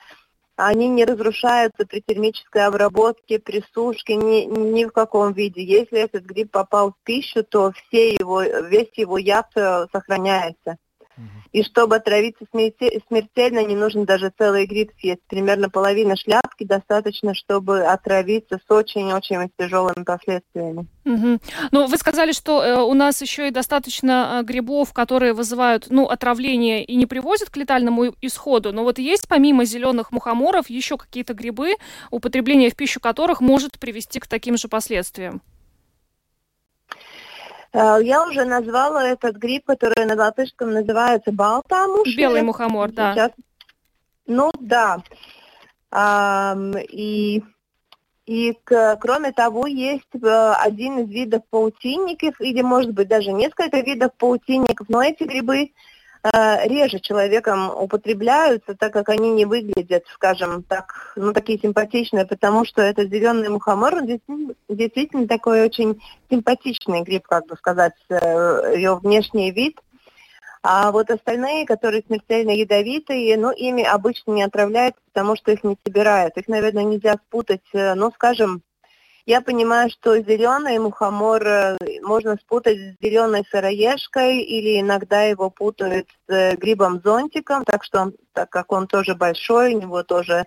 [0.57, 5.63] они не разрушаются при термической обработке, при сушке, ни, ни в каком виде.
[5.63, 10.79] Если этот гриб попал в пищу, то все его, весь его яд э, сохраняется.
[11.53, 15.23] И чтобы отравиться смертельно, не нужно даже целый гриб съесть.
[15.27, 20.87] Примерно половина шляпки достаточно, чтобы отравиться с очень-очень тяжелыми последствиями.
[21.05, 21.39] Угу.
[21.71, 26.07] Ну, вы сказали, что э, у нас еще и достаточно э, грибов, которые вызывают ну,
[26.07, 28.73] отравление и не приводят к летальному исходу.
[28.73, 31.77] Но вот есть помимо зеленых мухоморов еще какие-то грибы,
[32.11, 35.41] употребление в пищу которых может привести к таким же последствиям?
[37.73, 42.17] Э, я уже назвала этот гриб, который на латышском называется балтамуш.
[42.17, 43.15] Белый мухомор, да.
[43.15, 43.33] Сейчас...
[44.27, 45.03] Ну да.
[46.91, 47.43] И
[48.27, 53.79] и к, кроме того, есть э, один из видов паутинников, или может быть даже несколько
[53.79, 55.71] видов паутинников, но эти грибы
[56.65, 62.83] реже человеком употребляются, так как они не выглядят, скажем так, ну такие симпатичные, потому что
[62.83, 69.51] это зеленый мухомор, он действительно такой очень симпатичный гриб, как бы сказать, э, ее внешний
[69.51, 69.79] вид.
[70.63, 75.77] А вот остальные, которые смертельно ядовитые, ну, ими обычно не отравляют, потому что их не
[75.87, 76.37] собирают.
[76.37, 78.63] Их, наверное, нельзя спутать, э, ну, скажем,
[79.27, 86.09] я понимаю, что зеленый мухомор э, можно спутать с зеленой сыроежкой или иногда его путают
[86.29, 90.47] с э, грибом-зонтиком, так что так как он тоже большой, у него тоже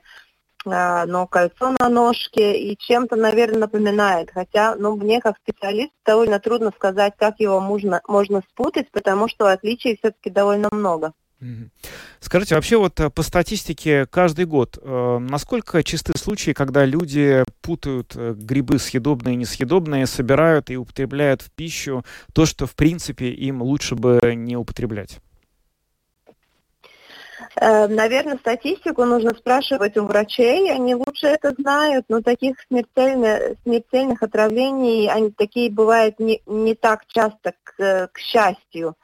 [0.66, 4.32] а, ну, кольцо на ножке и чем-то, наверное, напоминает.
[4.32, 9.48] Хотя, ну, мне как специалист довольно трудно сказать, как его можно, можно спутать, потому что
[9.48, 11.14] отличий все-таки довольно много.
[12.20, 18.14] Скажите, вообще вот э, по статистике каждый год, э, насколько чисты случаи, когда люди путают
[18.16, 23.62] э, грибы съедобные и несъедобные, собирают и употребляют в пищу то, что в принципе им
[23.62, 25.20] лучше бы не употреблять?
[27.56, 35.10] Наверное, статистику нужно спрашивать у врачей, они лучше это знают, но таких смертельных, смертельных отравлений,
[35.10, 38.96] они такие бывают не, не так часто, к, к счастью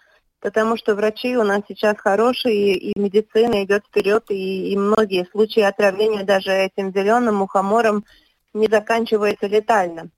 [0.45, 5.62] потому что врачи у нас сейчас хорошие, и медицина идет вперед, и, и многие случаи
[5.62, 8.05] отравления даже этим зеленым мухомором
[8.53, 10.12] не заканчиваются летально.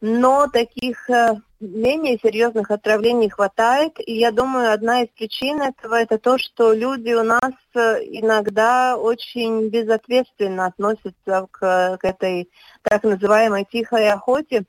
[0.00, 6.16] Но таких э, менее серьезных отравлений хватает, и я думаю, одна из причин этого это
[6.16, 12.48] то, что люди у нас э, иногда очень безответственно относятся к, к этой
[12.80, 14.64] так называемой тихой охоте.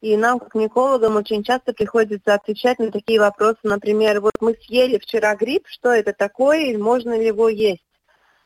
[0.00, 3.58] И нам, как микологам, очень часто приходится отвечать на такие вопросы.
[3.64, 7.82] Например, вот мы съели вчера гриб, что это такое и можно ли его есть?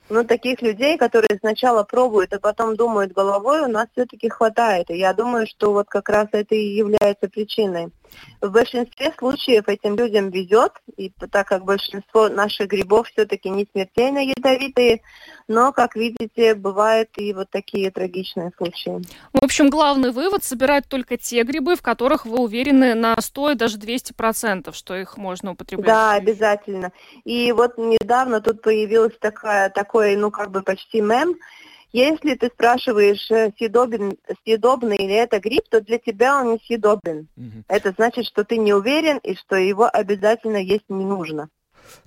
[0.09, 4.91] Но таких людей, которые сначала пробуют, а потом думают головой, у нас все-таки хватает.
[4.91, 7.93] И я думаю, что вот как раз это и является причиной.
[8.41, 14.19] В большинстве случаев этим людям везет, и так как большинство наших грибов все-таки не смертельно
[14.19, 15.03] ядовитые,
[15.49, 19.03] но, как видите, бывают и вот такие трагичные случаи.
[19.33, 23.55] В общем, главный вывод– собирать только те грибы, в которых вы уверены на 100 и
[23.55, 25.87] даже 200%, что их можно употреблять.
[25.87, 26.93] Да, обязательно.
[27.25, 31.37] И вот недавно тут появилась такая, такой, ну, как бы почти мем–
[31.93, 37.29] если ты спрашиваешь, э, съедобен, съедобный ли это гриб, то для тебя он не съедобен.
[37.37, 37.65] Угу.
[37.69, 41.49] Это значит, что ты не уверен и что его обязательно есть не нужно.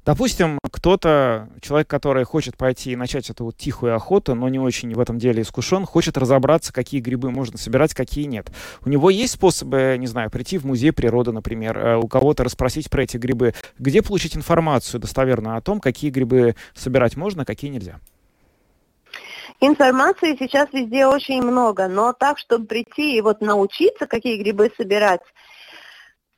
[0.06, 4.93] Допустим, кто-то, человек, который хочет пойти и начать эту вот тихую охоту, но не очень
[4.93, 8.52] в этом деле искушен, хочет разобраться, какие грибы можно собирать, какие нет.
[8.86, 12.89] У него есть способы, не знаю, прийти в музей природы, например, э, у кого-то расспросить
[12.89, 13.54] про эти грибы.
[13.80, 18.00] Где получить информацию достоверную о том, какие грибы собирать можно, какие нельзя?
[19.62, 25.22] Информации сейчас везде очень много, но так, чтобы прийти и вот научиться, какие грибы собирать,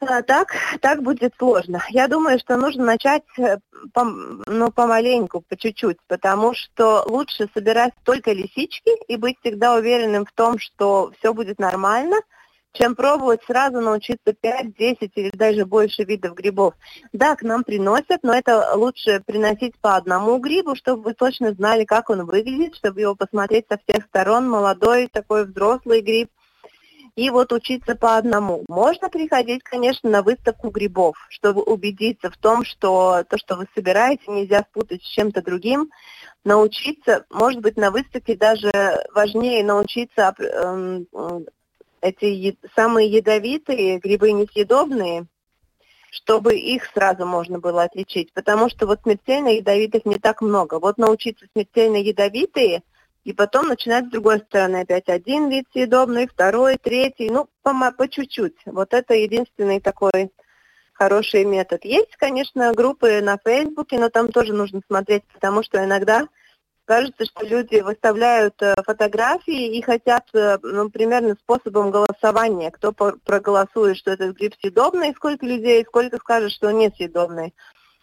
[0.02, 1.82] э, так, так будет сложно.
[1.90, 3.58] Я думаю, что нужно начать э,
[3.96, 10.32] ну, помаленьку, по чуть-чуть, потому что лучше собирать только лисички и быть всегда уверенным в
[10.32, 12.18] том, что все будет нормально–
[12.78, 16.76] чем пробовать сразу научиться 5, 10 или даже больше видов грибов.
[17.14, 21.86] Да, к нам приносят, но это лучше приносить по одному грибу, чтобы вы точно знали,
[21.86, 26.30] как он выглядит, чтобы его посмотреть со всех сторон, молодой такой взрослый гриб.
[27.16, 28.64] И вот учиться по одному.
[28.68, 34.22] Можно приходить, конечно, на выставку грибов, чтобы убедиться в том, что то, что вы собираете,
[34.28, 35.90] нельзя спутать с чем-то другим.
[36.44, 38.72] Научиться, может быть, на выставке даже
[39.16, 41.08] важнее научиться эм,
[42.02, 45.26] эти самые ядовитые, грибы несъедобные,
[46.12, 48.34] чтобы их сразу можно было отличить.
[48.34, 50.80] Потому что вот смертельно ядовитых не так много.
[50.80, 52.84] Вот научиться смертельно ядовитые,
[53.24, 58.08] и потом начинать с другой стороны опять один вид съедобный, второй, третий, ну, по, по
[58.08, 58.56] чуть-чуть.
[58.66, 60.32] Вот это единственный такой
[60.94, 61.84] хороший метод.
[61.84, 66.28] Есть, конечно, группы на Фейсбуке, но там тоже нужно смотреть, потому что иногда
[66.88, 73.98] кажется, что люди выставляют э, фотографии и хотят, э, ну, примерно способом голосования, кто проголосует,
[73.98, 77.54] что этот гриб съедобный, сколько людей, сколько скажет, что он несъедобный.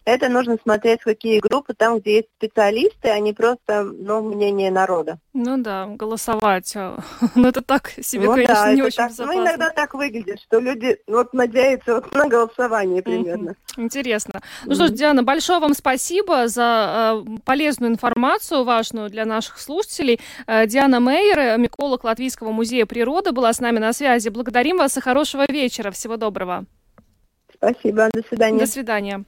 [0.05, 5.17] Это нужно смотреть, какие группы, там, где есть специалисты, а не просто ну, мнение народа.
[5.33, 6.75] Ну да, голосовать.
[7.35, 9.33] Ну это так себе, ну, конечно, да, не очень так, безопасно.
[9.35, 13.49] Ну иногда так выглядит, что люди вот надеются вот на голосование примерно.
[13.49, 13.83] Mm-hmm.
[13.83, 14.41] Интересно.
[14.65, 14.75] Ну mm-hmm.
[14.75, 20.19] что ж, Диана, большое вам спасибо за э, полезную информацию, важную для наших слушателей.
[20.47, 24.29] Э, Диана Мейер, миколог Латвийского музея природы, была с нами на связи.
[24.29, 25.91] Благодарим вас и хорошего вечера.
[25.91, 26.65] Всего доброго.
[27.53, 28.59] Спасибо, до свидания.
[28.59, 29.25] До свидания.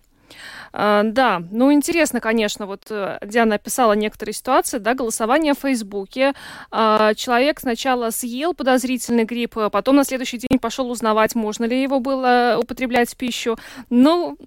[0.73, 6.33] А, да, ну интересно, конечно, вот э, Диана описала некоторые ситуации, да, голосование в Фейсбуке.
[6.71, 11.81] А, человек сначала съел подозрительный гриб, а потом на следующий день пошел узнавать, можно ли
[11.81, 13.57] его было употреблять в пищу.
[13.89, 14.37] Ну,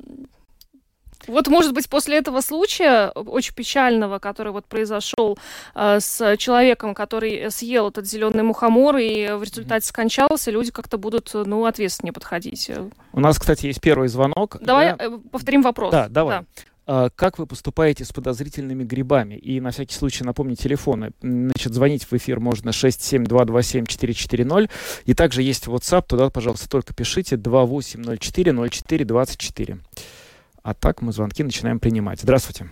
[1.27, 5.39] вот, может быть, после этого случая, очень печального, который вот произошел
[5.75, 11.31] э, с человеком, который съел этот зеленый мухомор и в результате скончался, люди как-то будут,
[11.35, 12.71] ну, ответственнее подходить.
[13.13, 14.59] У нас, кстати, есть первый звонок.
[14.61, 15.05] Давай да?
[15.05, 15.93] Э, повторим вопрос.
[15.93, 16.41] Да, давай.
[16.41, 16.45] Да
[17.15, 19.37] как вы поступаете с подозрительными грибами.
[19.37, 21.13] И на всякий случай напомню телефоны.
[21.21, 24.69] Значит, звонить в эфир можно 67227-440.
[25.05, 26.07] И также есть WhatsApp.
[26.09, 29.79] Туда, пожалуйста, только пишите 2804-0424.
[30.63, 32.21] А так мы звонки начинаем принимать.
[32.21, 32.69] Здравствуйте.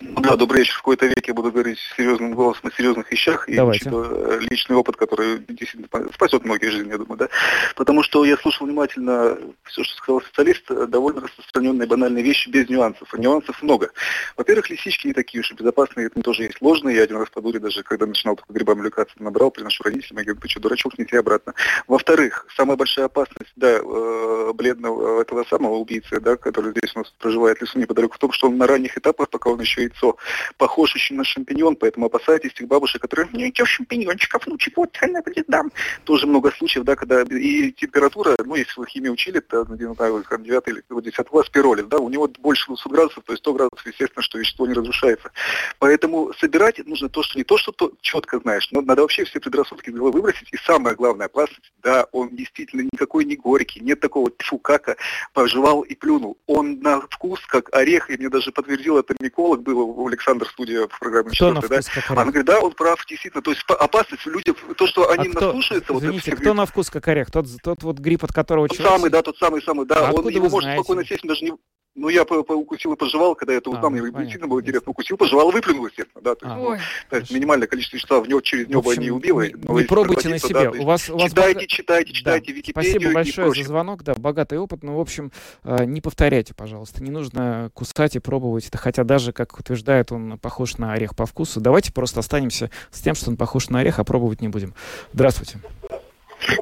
[0.00, 0.74] Да, добрый вечер.
[0.74, 3.48] В какой-то веке буду говорить серьезным голосом о серьезных вещах.
[3.48, 3.90] И Давайте.
[3.92, 7.28] Э, личный опыт, который действительно спасет многие жизни, я думаю, да.
[7.74, 12.68] Потому что я слушал внимательно все, что сказал специалист, э, довольно распространенные банальные вещи без
[12.68, 13.12] нюансов.
[13.12, 13.90] А нюансов много.
[14.36, 16.96] Во-первых, лисички не такие уж и безопасные, это тоже есть ложные.
[16.96, 20.24] Я один раз по дуре, даже когда начинал только грибами увлекаться, набрал, приношу родителям, я
[20.24, 21.54] говорю, ты что, дурачок, неси обратно.
[21.88, 27.12] Во-вторых, самая большая опасность, да, э, бледного этого самого убийцы, да, который здесь у нас
[27.18, 30.16] проживает в лесу неподалеку, в том, что он на ранних этапах, пока он еще яйцо.
[30.56, 35.22] Похож очень на шампиньон, поэтому опасайтесь тех бабушек, которые, ну, ничего, шампиньончиков, внучек, вот, она
[35.22, 35.70] будет дам.
[36.04, 39.94] Тоже много случаев, да, когда и температура, ну, если вы химию учили, то, ну, не
[39.94, 43.52] знаю, 9 или 10 класс пиролиз, да, у него больше 200 градусов, то есть 100
[43.54, 45.30] градусов, естественно, что вещество не разрушается.
[45.78, 49.40] Поэтому собирать нужно то, что не то, что то четко знаешь, но надо вообще все
[49.40, 50.48] предрассудки выбросить.
[50.52, 54.96] И самое главное, опасность, да, он действительно никакой не горький, нет такого тьфу кака,
[55.32, 56.36] пожевал и плюнул.
[56.46, 60.86] Он на вкус как орех, и мне даже подтвердил это миколог, был у Александра Студия
[60.86, 61.80] в программе кто на да?
[61.80, 63.42] вкус Она говорит, да, он прав, действительно.
[63.42, 65.92] То есть опасность у людей, то, что они а кто, наслушаются...
[65.94, 67.30] Извините, вот кто на вкус как орех?
[67.30, 68.96] Тот, тот вот грипп, от которого тот человек...
[68.96, 70.08] самый, да, тот самый, самый, да.
[70.08, 70.82] А он его может знаете?
[70.82, 71.52] спокойно сесть, даже не...
[71.98, 74.20] Ну, я по, по укусил и пожевал, когда я это узнал, А, мне понятно.
[74.20, 74.90] действительно было интересно.
[74.92, 76.34] Укусил, пожевал, выплюнул, естественно, да.
[76.36, 76.58] То есть, А.
[76.58, 76.78] ну, Ой.
[77.10, 79.42] то есть минимальное количество вещества в него, через В небо общем, не убило.
[79.42, 80.54] не- пробуйте на себе.
[80.54, 82.16] да, У вас- у вас читайте, бога- читайте, Да.
[82.16, 85.32] читайте Википедию Спасибо и большое за звонок, да, богатый опыт, но, в общем,
[85.64, 90.38] э, не повторяйте, пожалуйста, не нужно кусать и пробовать это, хотя даже, как утверждает, он
[90.38, 91.60] похож на орех по вкусу.
[91.60, 94.72] Давайте просто останемся с тем, что он похож на орех, а пробовать не будем.
[95.12, 95.58] Здравствуйте.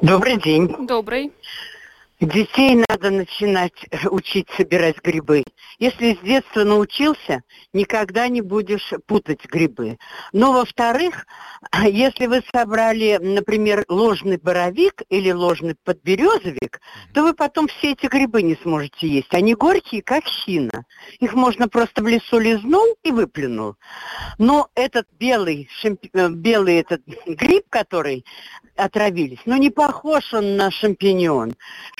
[0.01, 0.87] Добрый день.
[0.87, 1.31] Добрый.
[2.19, 5.43] Детей надо начинать э, учить собирать грибы.
[5.77, 9.99] Если с детства научился, никогда не будешь путать грибы.
[10.33, 11.27] Но, во-вторых,
[11.83, 16.81] если вы собрали, например, ложный боровик или ложный подберезовик,
[17.13, 19.31] то вы потом все эти грибы не сможете есть.
[19.35, 20.85] Они горькие, как хина.
[21.19, 23.75] Их можно просто в лесу лизнул и выплюнул.
[24.39, 28.25] Но этот белый, шампи- э, белый этот гриб, который
[28.75, 31.55] отравились, ну не похож он на шампиньон.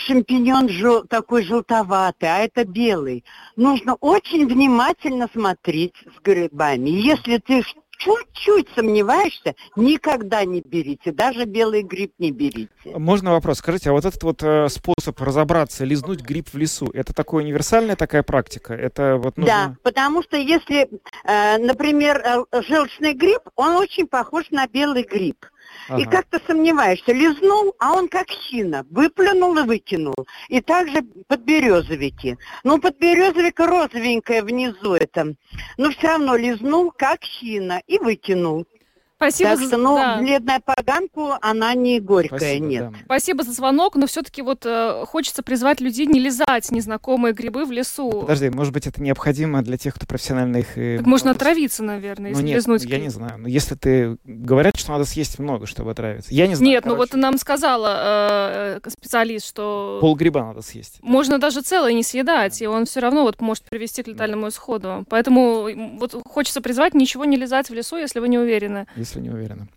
[0.07, 3.25] Шампиньон жел- такой желтоватый, а это белый.
[3.55, 6.89] Нужно очень внимательно смотреть с грибами.
[6.89, 7.63] Если ты
[7.97, 12.69] чуть-чуть сомневаешься, никогда не берите, даже белый гриб не берите.
[12.85, 13.57] Можно вопрос?
[13.57, 17.95] Скажите, а вот этот вот э, способ разобраться, лизнуть гриб в лесу, это такая универсальная
[17.95, 18.73] такая практика?
[18.73, 19.51] Это вот нужно...
[19.51, 20.89] Да, потому что если,
[21.23, 25.45] э, например, э, желчный гриб, он очень похож на белый гриб.
[25.89, 26.12] И Ага.
[26.12, 30.15] как ты сомневаешься, лизнул, а он как хина, выплюнул и выкинул.
[30.50, 32.38] И также подберезовики.
[32.63, 35.36] Ну, подберезовик розовенькое внизу это.
[35.78, 38.65] Но все равно лизнул как хина и выкинул.
[39.17, 40.17] Спасибо так за- что, ну, да.
[40.19, 42.91] бледная поганку, она не горькая, Спасибо, нет.
[42.91, 42.97] да.
[43.06, 47.71] Спасибо за звонок, но все-таки вот э, хочется призвать людей не лизать незнакомые грибы в
[47.71, 48.12] лесу.
[48.21, 50.77] Подожди, может быть, это необходимо для тех, кто профессионально их...
[50.77, 53.39] э, Так можно отравиться, наверное, Ну если нет, лизнуть я не знаю.
[53.39, 54.17] Но если ты...
[54.23, 56.32] Говорят, что надо съесть много, чтобы отравиться.
[56.32, 56.71] Я не знаю.
[56.71, 60.99] Нет, ну вот нам сказала э, специалист, что Полгриба надо съесть.
[61.01, 65.06] можно даже целое не съедать, и он все равно вот может привести к летальному исходу.
[65.10, 68.85] Поэтому вот хочется призвать ничего не лизать в лесу, если вы не уверены.
[68.96, 69.67] Если не уверена.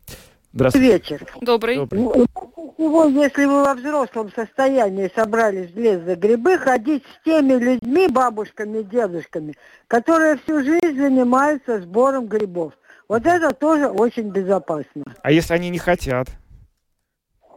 [0.52, 0.92] Здравствуйте.
[0.92, 1.26] вечер.
[1.40, 1.76] Добрый.
[1.76, 2.02] Добрый.
[2.02, 2.26] Ну,
[2.74, 8.08] Всего, если вы во взрослом состоянии собрались в лес за грибы, ходить с теми людьми,
[8.08, 9.54] бабушками, дедушками,
[9.86, 12.72] которые всю жизнь занимаются сбором грибов.
[13.08, 15.04] Вот это тоже очень безопасно.
[15.22, 16.28] А если они не хотят?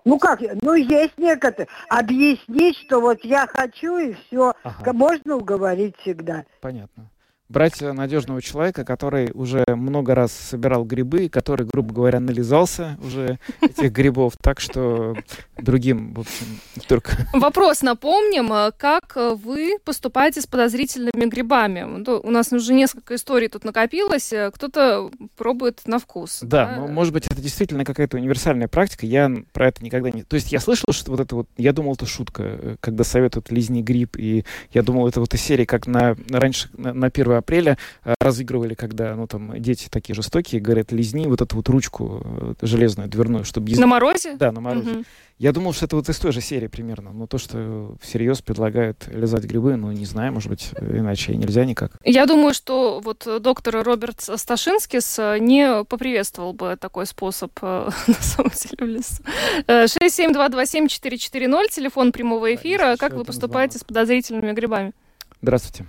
[0.05, 1.67] Ну как, ну есть некоторые.
[1.89, 4.53] Объяснить, что вот я хочу и все.
[4.63, 4.93] Ага.
[4.93, 6.43] Можно уговорить всегда.
[6.59, 7.09] Понятно.
[7.49, 13.91] Брать надежного человека, который уже много раз собирал грибы, который, грубо говоря, нализался уже этих
[13.93, 15.15] грибов, так что
[15.57, 16.45] другим, в общем,
[16.87, 17.27] только...
[17.33, 21.81] Вопрос напомним, э, как э, вы поступаете с подозрительными грибами?
[21.81, 26.39] Ну, У нас уже несколько историй тут накопилось, э, кто-то пробует на вкус.
[26.41, 29.05] Да, ну, может быть, это действительно какая-то универсальная практика.
[29.05, 30.23] Я про это никогда не...
[30.23, 31.49] То есть я слышал, что вот это вот...
[31.57, 35.65] Я думал, это шутка, когда советуют лизни гриб, и я думал, это вот из серии,
[35.65, 40.61] как на, раньше, на, на 1 апреля э, разыгрывали, когда, ну, там, дети такие жестокие,
[40.61, 43.73] говорят, лизни вот эту вот ручку э, железную, дверную, чтобы...
[43.75, 44.35] На морозе?
[44.37, 44.89] Да, на морозе.
[44.91, 45.05] Мгм.
[45.39, 47.11] Я думал, что это вот из той же серии примерно.
[47.11, 51.97] Но то, что всерьез предлагают лизать грибы, ну, не знаю, может быть, иначе нельзя никак.
[52.03, 58.51] Я думаю, что вот доктор Роберт Сташинскис э, не поприветствовал бы такой способ на самом
[58.51, 59.23] деле в лесу.
[59.67, 62.91] Э, 67227-440, телефон прямого эфира.
[62.91, 64.93] еще Как вы поступаете с подозрительными грибами?
[65.41, 65.85] Здравствуйте.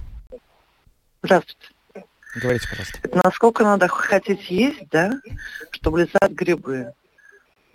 [1.24, 1.68] Здравствуйте.
[2.36, 2.98] Говорите, пожалуйста.
[3.02, 5.12] Это насколько надо хотеть есть, да,
[5.70, 6.92] чтобы лизать грибы?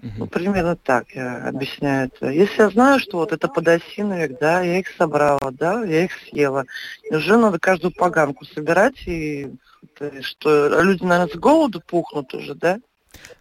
[0.02, 2.30] Ну, примерно так я объясняю это.
[2.30, 6.66] Если я знаю, что вот это подосиновик, да, я их собрала, да, я их съела.
[7.10, 9.52] Уже надо каждую поганку собирать, и
[10.22, 12.80] что, люди, наверное, с голоду пухнут уже, да?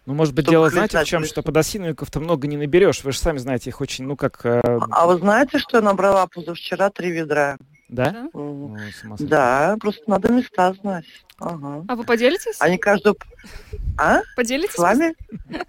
[0.05, 3.03] Ну, может быть, Чтобы дело, знаете, в чем, что подосиновиков-то много не наберешь.
[3.03, 4.43] Вы же сами знаете, их очень, ну, как...
[4.43, 7.57] э, А вы знаете, что я набрала позавчера три ведра?
[7.89, 8.27] Да?
[8.33, 8.77] Ну.
[9.19, 11.05] Да, просто надо места знать.
[11.39, 11.85] Ага.
[11.87, 12.57] А вы поделитесь?
[12.59, 13.15] Они каждую...
[13.97, 14.21] А?
[14.35, 14.75] Поделитесь?
[14.75, 15.15] С вами?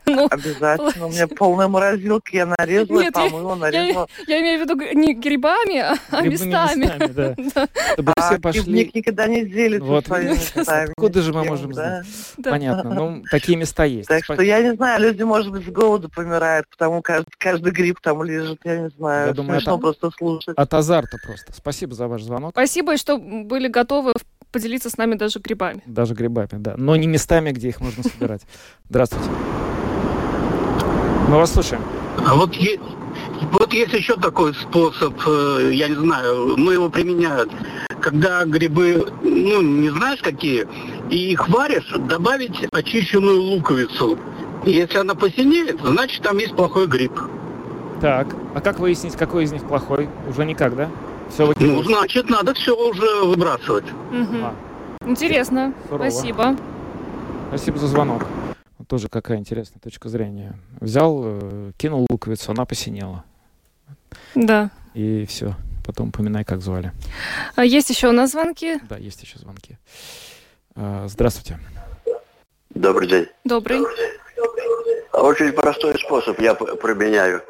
[0.06, 1.06] Ну, Обязательно.
[1.06, 4.08] У меня полная морозилка, я нарезала, Нет, помыла, нарезала.
[4.26, 6.80] я имею в виду не грибами, а а Грибными местами.
[6.80, 7.66] местами, да.
[7.94, 8.62] Чтобы А все пошли...
[8.64, 10.90] пивник никогда не делится Вот, своими местами.
[10.90, 12.02] откуда же мы можем да.
[12.02, 12.06] знать?
[12.38, 12.50] Да.
[12.50, 12.92] Понятно.
[12.94, 14.08] Ну, такие места есть.
[14.08, 18.00] Так что я не знаю, люди, может быть, с голоду помирают, потому каждый, каждый гриб
[18.02, 19.28] там лежит, я не знаю.
[19.28, 20.56] Я думаю, Смешно это- просто слушать.
[20.56, 21.52] От азарта просто.
[21.52, 22.50] Спасибо за ваш звонок.
[22.52, 24.12] Спасибо, что были готовы
[24.52, 25.82] поделиться с нами даже грибами.
[25.86, 26.74] Даже грибами, да.
[26.76, 28.42] Но не местами, где их можно собирать.
[28.88, 29.30] Здравствуйте.
[31.28, 31.82] Мы вас слушаем.
[32.26, 32.80] А вот есть,
[33.52, 37.50] вот есть еще такой способ, э, я не знаю, ну его применяют,
[38.00, 40.66] когда грибы, ну не знаешь какие,
[41.08, 44.18] и их варишь, добавить очищенную луковицу.
[44.64, 47.12] И если она посинеет, значит там есть плохой гриб.
[48.00, 50.08] Так, а как выяснить, какой из них плохой?
[50.28, 50.90] Уже никак, да?
[51.30, 53.84] Все Ну, значит, надо все уже выбрасывать.
[54.10, 54.44] Мгм.
[54.44, 54.54] А,
[55.06, 55.72] Интересно.
[55.88, 56.10] Сурово.
[56.10, 56.56] Спасибо.
[57.48, 58.26] Спасибо за звонок.
[58.88, 60.58] Тоже какая интересная точка зрения.
[60.80, 63.24] Взял, э, кинул луковицу, она посинела.
[64.34, 64.70] Да.
[64.94, 65.54] И все.
[65.86, 66.92] Потом поминай, как звали.
[67.54, 68.80] А Есть еще у нас звонки.
[68.88, 69.78] Да, есть еще звонки.
[70.74, 71.58] А, Здравствуйте.
[72.70, 73.26] Добрый день.
[73.44, 73.80] Добрый.
[75.12, 77.42] Очень простой способ я применяю.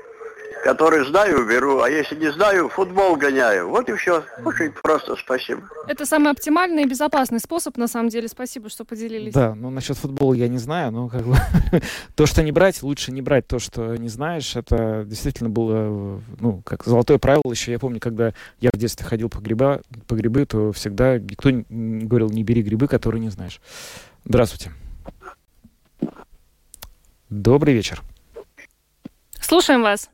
[0.65, 3.69] Который знаю, беру, а если не знаю, футбол гоняю.
[3.71, 4.23] Вот и все.
[4.45, 5.63] Очень просто, спасибо.
[5.89, 8.29] Это самый оптимальный и безопасный способ, на самом деле.
[8.29, 9.33] Спасибо, что поделились.
[9.33, 11.35] Да, ну насчет футбола я не знаю, но как бы
[12.15, 14.55] то, что не брать, лучше не брать то, что не знаешь.
[14.55, 17.73] Это действительно было, ну, как золотое правило еще.
[17.73, 22.05] Я помню, когда я в детстве ходил по, гриба, по грибы, то всегда никто не
[22.05, 23.61] говорил, не бери грибы, которые не знаешь.
[24.25, 24.73] Здравствуйте.
[27.31, 28.03] Добрый вечер.
[29.41, 30.11] Слушаем вас.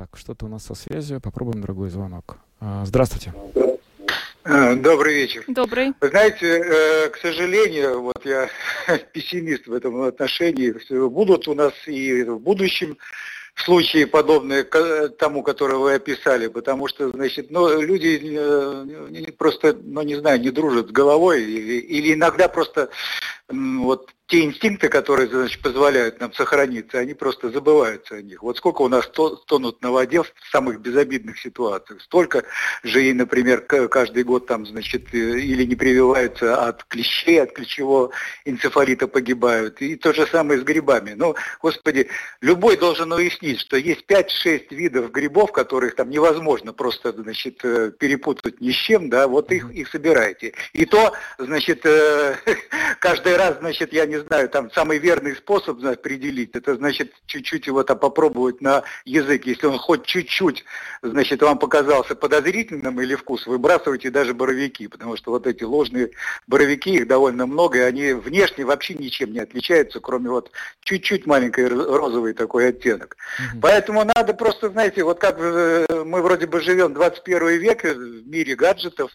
[0.00, 1.20] Так, что-то у нас со связью.
[1.20, 2.38] Попробуем другой звонок.
[2.58, 3.34] А, Здравствуйте.
[4.44, 5.44] Э, Добрый вечер.
[5.46, 5.92] Добрый.
[6.00, 8.48] Вы знаете, э, к сожалению, вот я
[9.12, 10.72] пессимист в этом отношении.
[11.06, 12.96] Будут у нас и в будущем
[13.56, 20.14] случаи подобные тому, который вы описали, потому что, значит, ну, люди э, просто, ну, не
[20.14, 22.88] знаю, не дружат с головой или, или иногда просто
[23.50, 28.44] вот те инстинкты, которые, значит, позволяют нам сохраниться, они просто забываются о них.
[28.44, 32.44] Вот сколько у нас то- тонут на воде в самых безобидных ситуациях, столько
[32.84, 38.12] же и, например, каждый год там, значит, э, или не прививаются от клещей, от клещевого
[38.44, 39.82] энцефалита погибают.
[39.82, 41.14] И то же самое с грибами.
[41.16, 42.08] Ну, господи,
[42.40, 48.60] любой должен уяснить, что есть 5-6 видов грибов, которых там невозможно просто, значит, э, перепутать
[48.60, 50.54] ни с чем, да, вот их, их собирайте.
[50.72, 52.36] И то, значит, э,
[53.00, 57.66] каждый раз, значит, я не знаю, там самый верный способ значит, определить, это значит чуть-чуть
[57.66, 60.64] его там попробовать на язык, если он хоть чуть-чуть,
[61.02, 66.10] значит, вам показался подозрительным или вкус, выбрасывайте даже боровики, потому что вот эти ложные
[66.46, 70.50] боровики, их довольно много, и они внешне вообще ничем не отличаются, кроме вот
[70.82, 73.16] чуть-чуть маленькой ро- розовый такой оттенок.
[73.62, 78.28] Поэтому надо просто, знаете, вот как э, мы вроде бы живем 21 век э, в
[78.28, 79.10] мире гаджетов,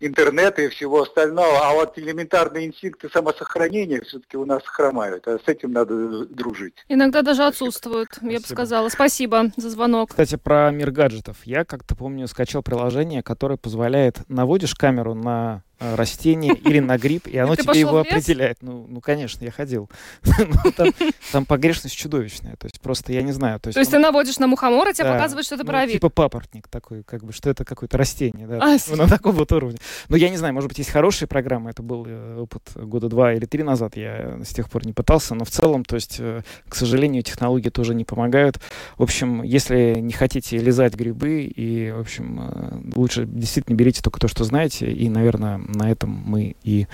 [0.00, 5.48] интернета и всего остального, а вот элементарные инстинкты самосохранения все-таки у нас хромают, а с
[5.48, 6.74] этим надо дружить.
[6.88, 8.32] Иногда даже отсутствуют, Спасибо.
[8.32, 8.88] я бы сказала.
[8.88, 10.10] Спасибо за звонок.
[10.10, 11.38] Кстати, про мир гаджетов.
[11.44, 17.36] Я как-то помню, скачал приложение, которое позволяет, наводишь камеру на растение или на гриб, и
[17.38, 18.58] оно тебе его определяет.
[18.62, 19.88] Ну, ну, конечно, я ходил.
[20.38, 20.88] Ну, там,
[21.32, 22.56] там погрешность чудовищная.
[22.56, 23.60] То есть просто я не знаю.
[23.60, 25.86] То есть, то есть ты наводишь на мухомора, тебе показывают, что это ну.
[25.86, 28.46] Типа папоротник такой, как бы, что это какое-то растение.
[28.46, 29.78] Да, а, на таком вот уровне.
[30.08, 31.70] Но я не знаю, может быть, есть хорошие программы.
[31.70, 33.96] Это был э, опыт года два или три назад.
[33.96, 35.34] Я с тех пор не пытался.
[35.34, 38.58] Но в целом, то есть, э, к сожалению, технологии тоже не помогают.
[38.96, 44.28] В общем, если не хотите лизать грибы, и, в общем, лучше действительно берите только то,
[44.28, 46.86] что знаете, и, наверное, на этом мы и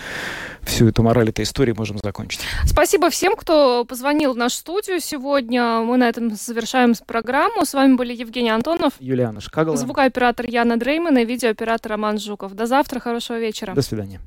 [0.62, 2.40] всю эту мораль этой истории можем закончить.
[2.66, 5.80] Спасибо всем, кто позвонил в нашу студию сегодня.
[5.80, 7.64] Мы на этом завершаем программу.
[7.64, 12.54] С вами были Евгений Антонов, Юлиана Шкагала, звукооператор Яна Дрейман и видеооператор Роман Жуков.
[12.54, 13.74] До завтра, хорошего вечера.
[13.74, 14.20] До свидания.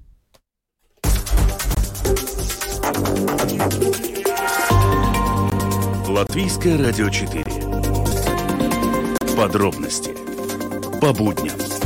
[6.08, 7.44] Латвийское радио 4.
[9.36, 10.16] Подробности
[11.00, 11.77] по будням.